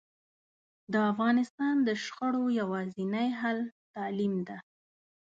[0.93, 3.59] د افغانستان د شخړو یواځینی حل
[3.93, 4.57] تعلیم ده